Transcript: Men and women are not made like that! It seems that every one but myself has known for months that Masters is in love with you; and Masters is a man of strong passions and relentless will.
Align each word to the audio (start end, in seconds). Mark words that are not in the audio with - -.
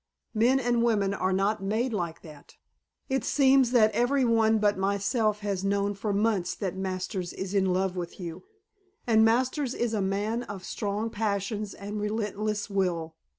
Men 0.33 0.59
and 0.59 0.81
women 0.81 1.13
are 1.13 1.31
not 1.31 1.61
made 1.61 1.93
like 1.93 2.23
that! 2.23 2.55
It 3.07 3.23
seems 3.23 3.69
that 3.69 3.91
every 3.91 4.25
one 4.25 4.57
but 4.57 4.75
myself 4.75 5.41
has 5.41 5.63
known 5.63 5.93
for 5.93 6.11
months 6.11 6.55
that 6.55 6.75
Masters 6.75 7.33
is 7.33 7.53
in 7.53 7.67
love 7.71 7.95
with 7.95 8.19
you; 8.19 8.43
and 9.05 9.23
Masters 9.23 9.75
is 9.75 9.93
a 9.93 10.01
man 10.01 10.41
of 10.41 10.65
strong 10.65 11.11
passions 11.11 11.75
and 11.75 12.01
relentless 12.01 12.67
will. 12.67 13.13